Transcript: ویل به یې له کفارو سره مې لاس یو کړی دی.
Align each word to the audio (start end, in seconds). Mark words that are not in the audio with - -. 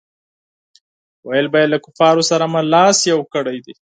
ویل 1.27 1.47
به 1.51 1.57
یې 1.61 1.67
له 1.73 1.77
کفارو 1.85 2.23
سره 2.29 2.45
مې 2.51 2.61
لاس 2.73 2.97
یو 3.11 3.19
کړی 3.33 3.57
دی. 3.65 3.73